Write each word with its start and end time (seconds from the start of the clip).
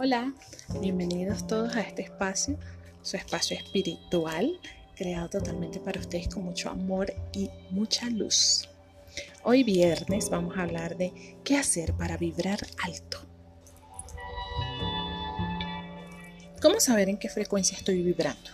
Hola, 0.00 0.32
bienvenidos 0.80 1.44
todos 1.48 1.74
a 1.74 1.80
este 1.80 2.02
espacio, 2.02 2.56
su 3.02 3.16
espacio 3.16 3.56
espiritual, 3.56 4.60
creado 4.94 5.28
totalmente 5.28 5.80
para 5.80 5.98
ustedes 5.98 6.28
con 6.28 6.44
mucho 6.44 6.70
amor 6.70 7.12
y 7.32 7.50
mucha 7.70 8.08
luz. 8.08 8.68
Hoy 9.42 9.64
viernes 9.64 10.30
vamos 10.30 10.56
a 10.56 10.62
hablar 10.62 10.96
de 10.96 11.36
qué 11.42 11.56
hacer 11.56 11.94
para 11.94 12.16
vibrar 12.16 12.60
alto. 12.84 13.18
¿Cómo 16.62 16.78
saber 16.78 17.08
en 17.08 17.18
qué 17.18 17.28
frecuencia 17.28 17.76
estoy 17.76 18.00
vibrando? 18.00 18.50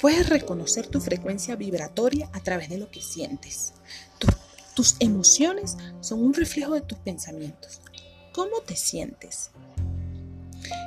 Puedes 0.00 0.28
reconocer 0.28 0.88
tu 0.88 1.00
frecuencia 1.00 1.54
vibratoria 1.54 2.28
a 2.32 2.40
través 2.40 2.68
de 2.68 2.78
lo 2.78 2.90
que 2.90 3.02
sientes. 3.02 3.72
tus 4.74 4.96
emociones 4.98 5.76
son 6.00 6.24
un 6.24 6.34
reflejo 6.34 6.74
de 6.74 6.80
tus 6.80 6.98
pensamientos. 6.98 7.80
¿Cómo 8.32 8.62
te 8.62 8.74
sientes? 8.74 9.52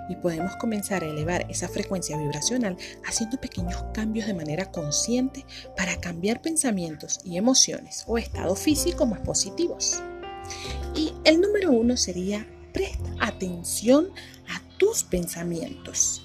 Y 0.10 0.16
podemos 0.16 0.56
comenzar 0.58 1.04
a 1.04 1.08
elevar 1.08 1.46
esa 1.50 1.68
frecuencia 1.68 2.18
vibracional 2.18 2.78
haciendo 3.06 3.40
pequeños 3.40 3.84
cambios 3.94 4.28
de 4.28 4.34
manera 4.34 4.72
consciente 4.72 5.46
para 5.76 6.00
cambiar 6.00 6.42
pensamientos 6.42 7.20
y 7.24 7.38
emociones 7.38 8.04
o 8.08 8.18
estados 8.18 8.60
físicos 8.60 9.08
más 9.08 9.20
positivos. 9.20 10.02
Y 10.96 11.14
el 11.24 11.42
número 11.42 11.72
uno 11.72 11.98
sería 11.98 12.46
presta 12.74 13.10
atención 13.20 14.10
a 14.50 14.62
tus 14.78 15.04
pensamientos. 15.04 16.22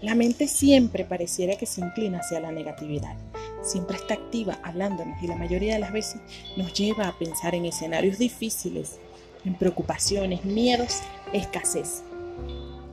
La 0.00 0.14
mente 0.14 0.46
siempre 0.46 1.04
pareciera 1.04 1.56
que 1.56 1.66
se 1.66 1.80
inclina 1.80 2.18
hacia 2.18 2.40
la 2.40 2.52
negatividad. 2.52 3.16
Siempre 3.62 3.96
está 3.96 4.14
activa 4.14 4.58
hablándonos 4.62 5.20
y 5.22 5.26
la 5.26 5.36
mayoría 5.36 5.74
de 5.74 5.80
las 5.80 5.92
veces 5.92 6.20
nos 6.56 6.72
lleva 6.74 7.08
a 7.08 7.18
pensar 7.18 7.54
en 7.54 7.66
escenarios 7.66 8.18
difíciles, 8.18 8.98
en 9.44 9.54
preocupaciones, 9.54 10.44
miedos, 10.44 11.00
escasez. 11.32 12.02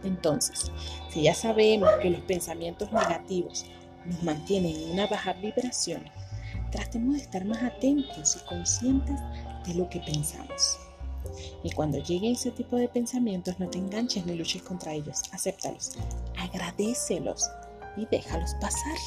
Entonces, 0.04 0.72
si 1.10 1.24
ya 1.24 1.34
sabemos 1.34 1.90
que 2.02 2.10
los 2.10 2.22
pensamientos 2.22 2.92
negativos 2.92 3.66
nos 4.06 4.24
mantienen 4.24 4.76
en 4.76 4.92
una 4.92 5.08
baja 5.08 5.34
vibración, 5.34 6.04
tratemos 6.72 7.16
de 7.16 7.22
estar 7.22 7.46
más 7.46 7.62
atentos 7.64 8.36
y 8.36 8.48
conscientes 8.48 9.20
de 9.66 9.76
lo 9.76 9.90
que 9.90 10.00
pensamos. 10.00 10.78
Y 11.64 11.72
cuando 11.72 12.00
lleguen 12.00 12.34
ese 12.34 12.52
tipo 12.52 12.76
de 12.76 12.88
pensamientos, 12.88 13.60
no 13.60 13.70
te 13.70 13.78
enganches 13.78 14.26
ni 14.26 14.36
luches 14.36 14.62
contra 14.62 14.94
ellos. 14.94 15.22
Acéptalos, 15.32 15.92
agradecelos 16.38 17.50
y 17.96 18.06
déjalos 18.08 18.54
pasar. 18.60 18.98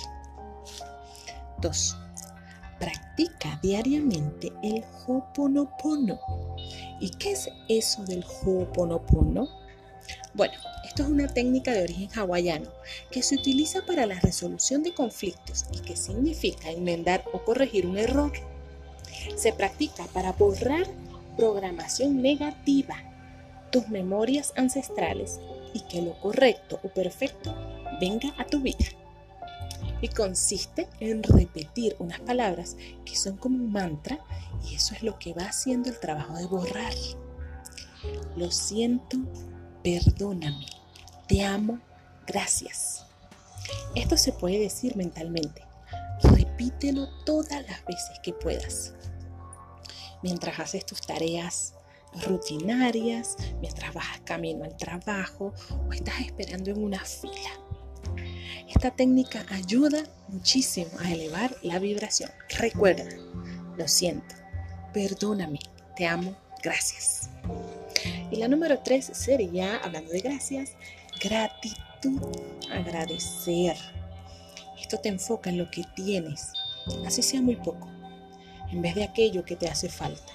2. 1.60 1.96
Practica 2.78 3.58
diariamente 3.62 4.52
el 4.62 4.84
Ho'oponopono. 5.06 6.18
¿Y 7.00 7.10
qué 7.10 7.32
es 7.32 7.48
eso 7.68 8.04
del 8.04 8.24
Ho'oponopono? 8.24 9.48
Bueno, 10.36 10.52
esto 10.84 11.02
es 11.02 11.08
una 11.08 11.28
técnica 11.28 11.72
de 11.72 11.84
origen 11.84 12.10
hawaiano 12.14 12.70
que 13.10 13.22
se 13.22 13.36
utiliza 13.36 13.86
para 13.86 14.04
la 14.04 14.20
resolución 14.20 14.82
de 14.82 14.92
conflictos 14.92 15.64
y 15.72 15.78
que 15.78 15.96
significa 15.96 16.70
enmendar 16.70 17.24
o 17.32 17.42
corregir 17.42 17.86
un 17.86 17.96
error. 17.96 18.32
Se 19.34 19.54
practica 19.54 20.04
para 20.12 20.32
borrar 20.32 20.86
programación 21.38 22.20
negativa, 22.20 22.96
tus 23.72 23.88
memorias 23.88 24.52
ancestrales 24.56 25.40
y 25.72 25.80
que 25.80 26.02
lo 26.02 26.20
correcto 26.20 26.80
o 26.82 26.88
perfecto 26.88 27.54
venga 27.98 28.34
a 28.36 28.44
tu 28.44 28.60
vida. 28.60 28.84
Y 30.02 30.08
consiste 30.08 30.86
en 31.00 31.22
repetir 31.22 31.96
unas 31.98 32.20
palabras 32.20 32.76
que 33.06 33.16
son 33.16 33.38
como 33.38 33.56
un 33.56 33.72
mantra 33.72 34.18
y 34.68 34.74
eso 34.74 34.94
es 34.94 35.02
lo 35.02 35.18
que 35.18 35.32
va 35.32 35.44
haciendo 35.44 35.88
el 35.88 35.98
trabajo 35.98 36.34
de 36.34 36.44
borrar. 36.44 36.92
Lo 38.36 38.50
siento, 38.50 39.16
perdóname, 39.86 40.66
te 41.28 41.44
amo, 41.44 41.78
gracias. 42.26 43.06
Esto 43.94 44.16
se 44.16 44.32
puede 44.32 44.58
decir 44.58 44.96
mentalmente. 44.96 45.62
Repítelo 46.24 47.06
todas 47.24 47.64
las 47.68 47.84
veces 47.84 48.18
que 48.20 48.32
puedas. 48.32 48.94
Mientras 50.24 50.58
haces 50.58 50.84
tus 50.86 51.00
tareas 51.02 51.74
rutinarias, 52.26 53.36
mientras 53.60 53.94
vas 53.94 54.20
camino 54.24 54.64
al 54.64 54.76
trabajo 54.76 55.54
o 55.88 55.92
estás 55.92 56.18
esperando 56.18 56.72
en 56.72 56.82
una 56.82 57.04
fila. 57.04 57.52
Esta 58.68 58.90
técnica 58.90 59.46
ayuda 59.50 60.02
muchísimo 60.26 60.90
a 60.98 61.12
elevar 61.12 61.56
la 61.62 61.78
vibración. 61.78 62.32
Recuerda, 62.58 63.04
lo 63.76 63.86
siento, 63.86 64.34
perdóname, 64.92 65.60
te 65.96 66.08
amo, 66.08 66.36
gracias. 66.60 67.30
Y 68.30 68.36
la 68.36 68.48
número 68.48 68.78
tres 68.80 69.10
sería, 69.12 69.76
hablando 69.76 70.10
de 70.10 70.20
gracias, 70.20 70.72
gratitud, 71.22 72.20
agradecer. 72.70 73.76
Esto 74.80 74.98
te 74.98 75.08
enfoca 75.08 75.50
en 75.50 75.58
lo 75.58 75.70
que 75.70 75.84
tienes, 75.94 76.52
así 77.06 77.22
sea 77.22 77.40
muy 77.40 77.56
poco, 77.56 77.88
en 78.70 78.82
vez 78.82 78.94
de 78.94 79.04
aquello 79.04 79.44
que 79.44 79.56
te 79.56 79.68
hace 79.68 79.88
falta. 79.88 80.32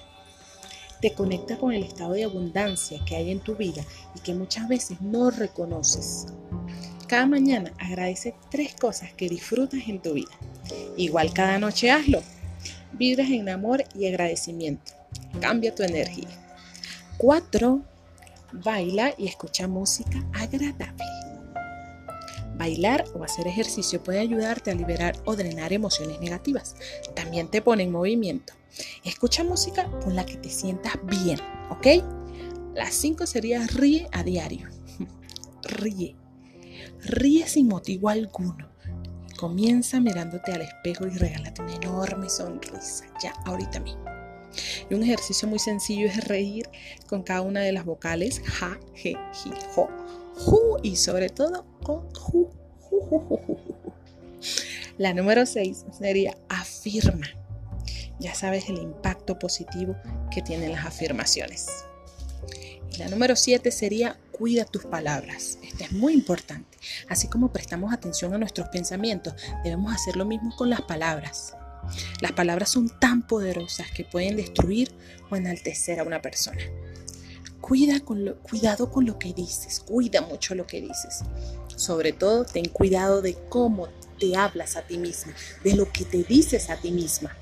Te 1.00 1.14
conecta 1.14 1.56
con 1.58 1.72
el 1.72 1.82
estado 1.82 2.12
de 2.12 2.24
abundancia 2.24 3.04
que 3.04 3.16
hay 3.16 3.30
en 3.30 3.40
tu 3.40 3.56
vida 3.56 3.82
y 4.14 4.20
que 4.20 4.34
muchas 4.34 4.68
veces 4.68 5.00
no 5.00 5.30
reconoces. 5.30 6.26
Cada 7.08 7.26
mañana 7.26 7.72
agradece 7.78 8.34
tres 8.50 8.74
cosas 8.74 9.12
que 9.12 9.28
disfrutas 9.28 9.80
en 9.86 10.00
tu 10.00 10.14
vida. 10.14 10.30
Igual 10.96 11.32
cada 11.32 11.58
noche 11.58 11.90
hazlo. 11.90 12.22
Vibras 12.92 13.30
en 13.30 13.48
amor 13.48 13.84
y 13.94 14.06
agradecimiento. 14.06 14.92
Cambia 15.40 15.74
tu 15.74 15.82
energía. 15.82 16.41
4. 17.18 17.82
Baila 18.52 19.14
y 19.16 19.28
escucha 19.28 19.66
música 19.66 20.24
agradable. 20.34 21.04
Bailar 22.56 23.04
o 23.14 23.24
hacer 23.24 23.46
ejercicio 23.46 24.02
puede 24.02 24.20
ayudarte 24.20 24.70
a 24.70 24.74
liberar 24.74 25.16
o 25.24 25.34
drenar 25.34 25.72
emociones 25.72 26.20
negativas. 26.20 26.76
También 27.14 27.48
te 27.48 27.62
pone 27.62 27.84
en 27.84 27.92
movimiento. 27.92 28.52
Escucha 29.04 29.42
música 29.44 29.90
con 30.02 30.14
la 30.14 30.26
que 30.26 30.36
te 30.36 30.50
sientas 30.50 30.94
bien, 31.04 31.38
¿ok? 31.70 32.04
Las 32.74 32.94
5 32.94 33.26
sería 33.26 33.66
ríe 33.66 34.08
a 34.12 34.22
diario. 34.22 34.68
ríe. 35.62 36.16
Ríe 37.00 37.46
sin 37.48 37.68
motivo 37.68 38.08
alguno. 38.08 38.70
Comienza 39.38 39.98
mirándote 39.98 40.52
al 40.52 40.62
espejo 40.62 41.06
y 41.06 41.10
regálate 41.10 41.62
una 41.62 41.74
enorme 41.74 42.30
sonrisa, 42.30 43.06
ya 43.20 43.32
ahorita 43.44 43.80
mismo. 43.80 44.11
Un 44.92 45.02
ejercicio 45.02 45.48
muy 45.48 45.58
sencillo 45.58 46.06
es 46.06 46.24
reír 46.28 46.68
con 47.06 47.22
cada 47.22 47.40
una 47.40 47.60
de 47.60 47.72
las 47.72 47.84
vocales 47.84 48.42
ja, 48.44 48.78
je, 48.94 49.16
ji, 49.32 49.50
jo, 49.74 49.88
ju 50.36 50.76
y 50.82 50.96
sobre 50.96 51.30
todo 51.30 51.64
con 51.82 52.12
ju. 52.14 52.50
La 54.98 55.14
número 55.14 55.46
6 55.46 55.86
sería 55.98 56.36
afirma. 56.48 57.26
Ya 58.18 58.34
sabes 58.34 58.68
el 58.68 58.78
impacto 58.78 59.38
positivo 59.38 59.96
que 60.30 60.42
tienen 60.42 60.72
las 60.72 60.84
afirmaciones. 60.84 61.66
La 62.98 63.08
número 63.08 63.34
7 63.34 63.70
sería 63.70 64.18
cuida 64.32 64.64
tus 64.64 64.84
palabras. 64.84 65.58
Esta 65.62 65.84
es 65.84 65.92
muy 65.92 66.12
importante. 66.12 66.76
Así 67.08 67.28
como 67.28 67.52
prestamos 67.52 67.92
atención 67.92 68.34
a 68.34 68.38
nuestros 68.38 68.68
pensamientos, 68.68 69.34
debemos 69.64 69.94
hacer 69.94 70.16
lo 70.16 70.26
mismo 70.26 70.54
con 70.56 70.68
las 70.68 70.82
palabras. 70.82 71.54
Las 72.20 72.32
palabras 72.32 72.70
son 72.70 72.88
tan 72.88 73.26
poderosas 73.26 73.90
que 73.90 74.04
pueden 74.04 74.36
destruir 74.36 74.92
o 75.30 75.36
enaltecer 75.36 76.00
a 76.00 76.04
una 76.04 76.22
persona. 76.22 76.62
Cuida 77.60 78.00
con 78.00 78.34
cuidado 78.42 78.90
con 78.90 79.06
lo 79.06 79.18
que 79.18 79.32
dices, 79.32 79.80
cuida 79.80 80.20
mucho 80.20 80.54
lo 80.54 80.66
que 80.66 80.80
dices. 80.80 81.22
Sobre 81.76 82.12
todo, 82.12 82.44
ten 82.44 82.68
cuidado 82.68 83.22
de 83.22 83.36
cómo 83.48 83.88
te 84.18 84.36
hablas 84.36 84.76
a 84.76 84.82
ti 84.82 84.98
misma, 84.98 85.32
de 85.64 85.74
lo 85.74 85.90
que 85.90 86.04
te 86.04 86.24
dices 86.24 86.70
a 86.70 86.76
ti 86.76 86.90
misma. 86.90 87.36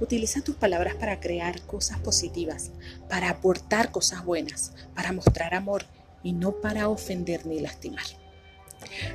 Utiliza 0.00 0.42
tus 0.42 0.56
palabras 0.56 0.94
para 0.96 1.20
crear 1.20 1.62
cosas 1.62 1.98
positivas, 2.00 2.70
para 3.08 3.30
aportar 3.30 3.90
cosas 3.90 4.24
buenas, 4.24 4.72
para 4.94 5.12
mostrar 5.12 5.54
amor 5.54 5.84
y 6.22 6.32
no 6.32 6.60
para 6.60 6.88
ofender 6.88 7.46
ni 7.46 7.60
lastimar. 7.60 8.04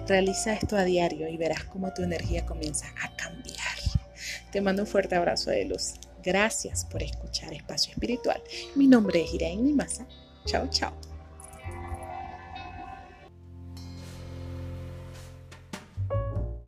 Realiza 0.08 0.54
esto 0.54 0.78
a 0.78 0.84
diario 0.84 1.28
y 1.28 1.38
verás 1.38 1.64
cómo 1.66 1.94
tu 1.94 2.04
energía 2.04 2.46
comienza 2.46 2.88
a 3.04 3.16
cambiar. 3.16 3.59
Te 4.52 4.62
mando 4.62 4.84
un 4.84 4.88
fuerte 4.88 5.16
abrazo 5.16 5.52
de 5.52 5.66
luz. 5.66 5.94
Gracias 6.24 6.86
por 6.86 7.04
escuchar 7.04 7.54
Espacio 7.54 7.94
Espiritual. 7.94 8.42
Mi 8.76 8.88
nombre 8.88 9.22
es 9.22 9.34
Iraín 9.34 9.76
Masa. 9.76 10.06
Chao, 10.46 10.68
chao. 10.70 11.09